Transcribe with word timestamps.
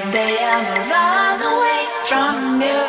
one 0.00 0.10
day 0.10 0.36
I'ma 0.40 0.76
run 0.92 1.38
away 1.52 1.82
from 2.08 2.60
you, 2.60 2.84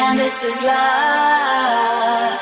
and 0.00 0.18
this 0.18 0.44
is 0.44 0.62
love. 0.64 2.34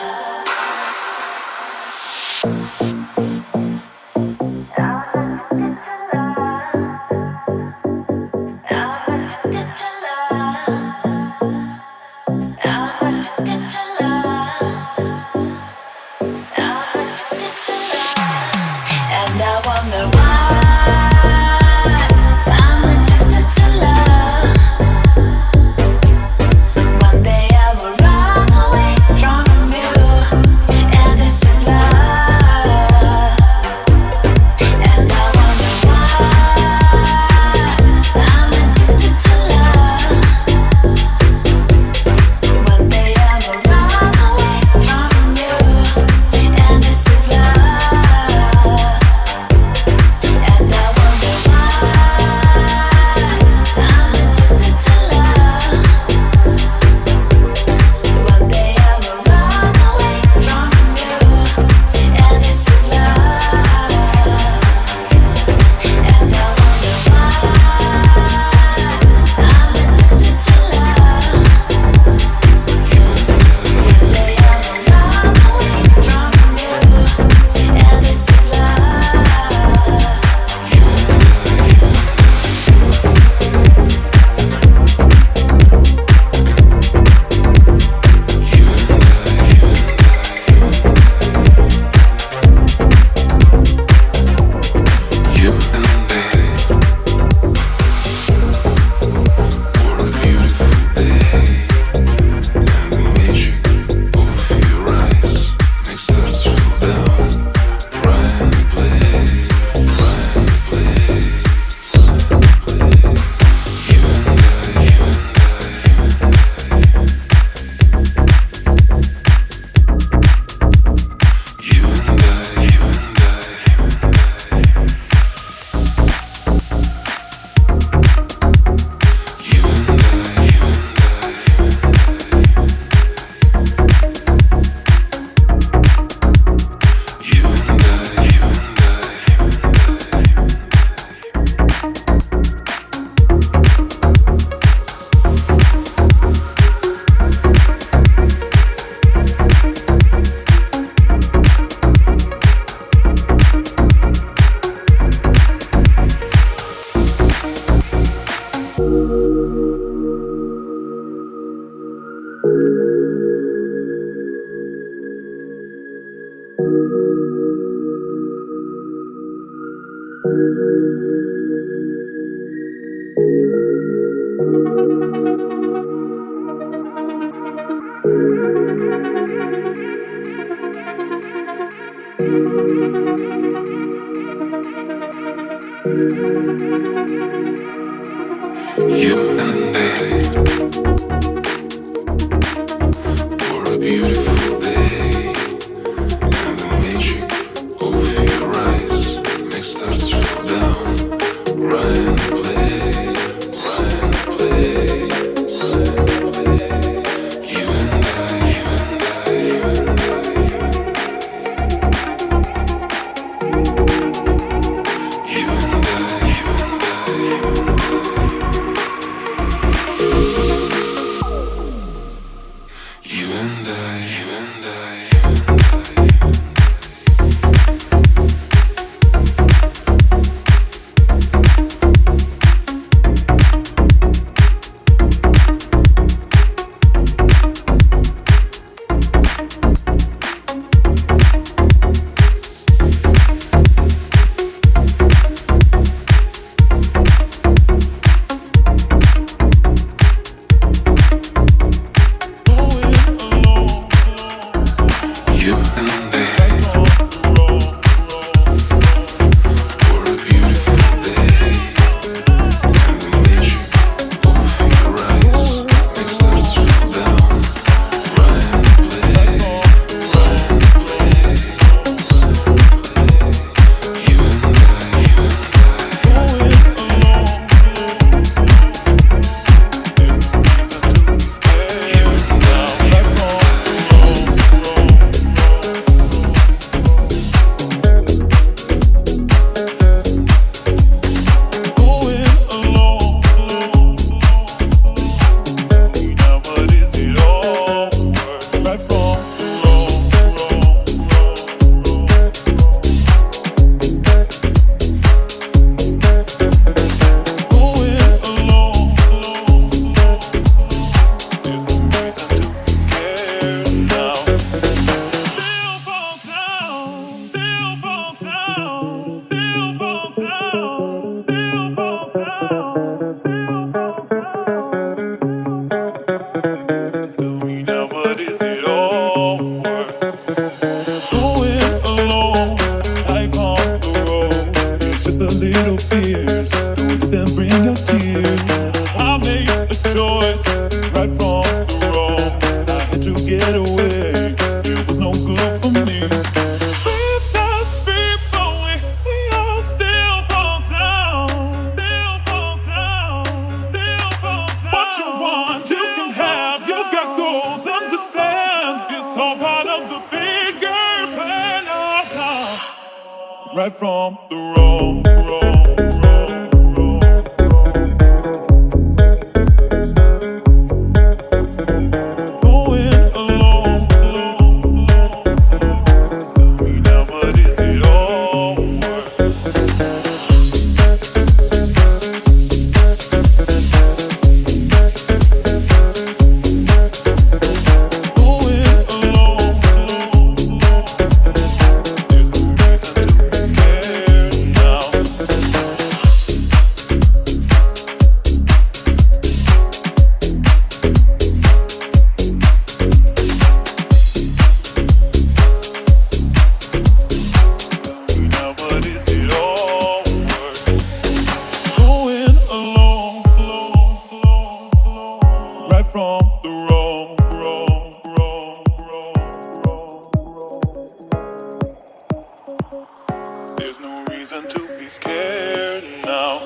reason 424.22 424.46
to 424.46 424.79
be 424.79 424.88
scared 424.88 425.82
now. 426.05 426.38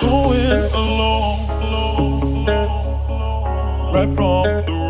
Going 0.00 0.72
alone, 0.72 2.46
right 3.92 4.14
from 4.14 4.64
the 4.64 4.81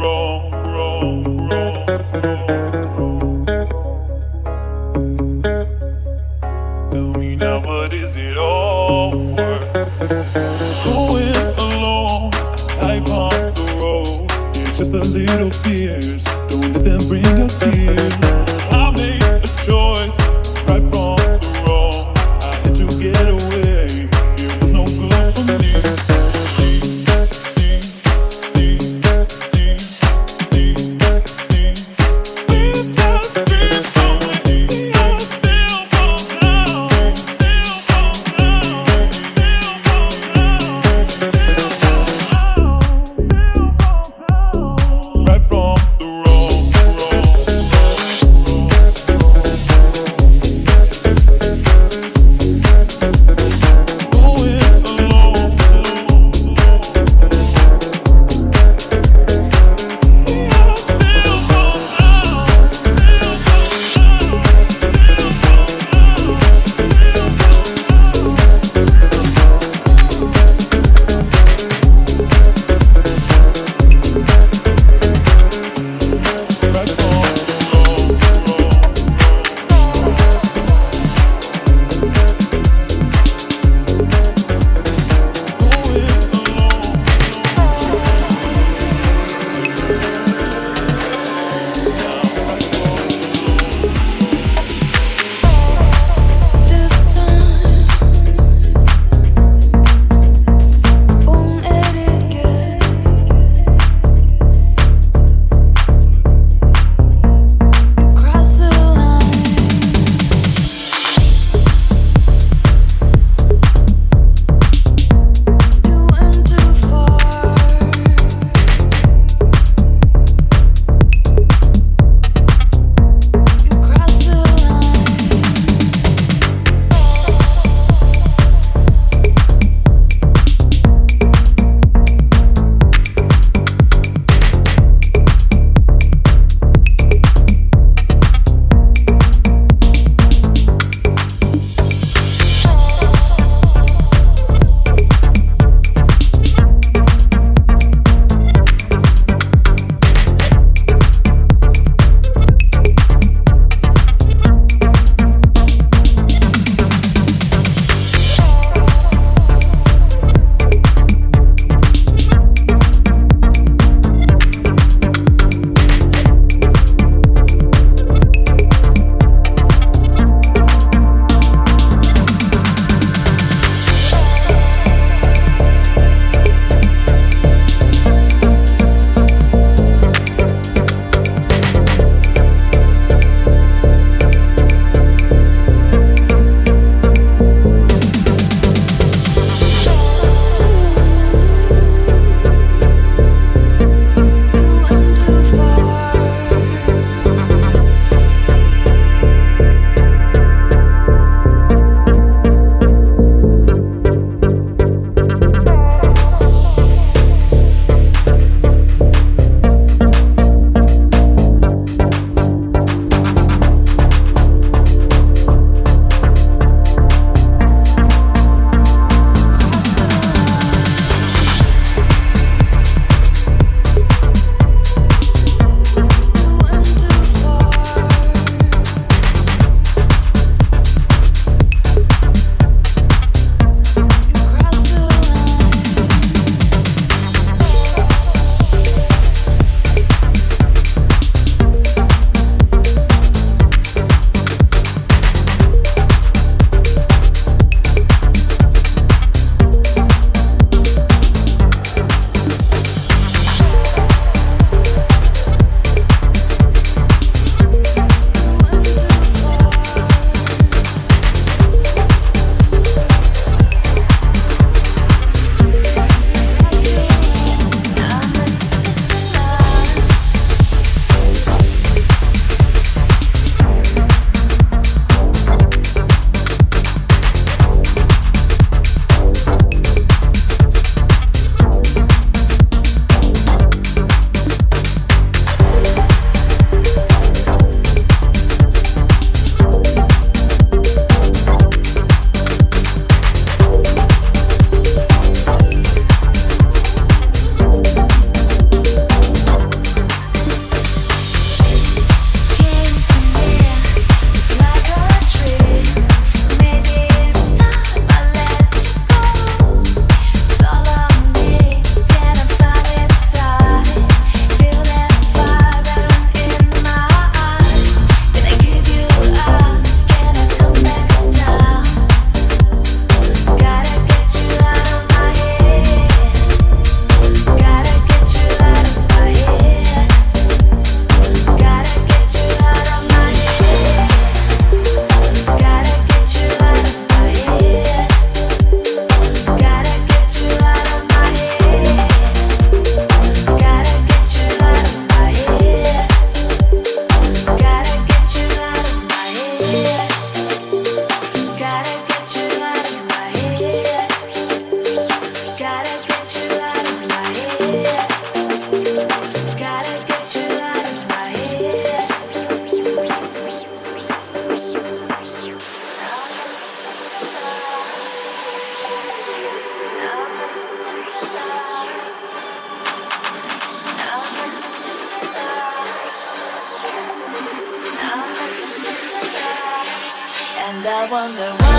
one 381.12 381.34
that 381.34 381.71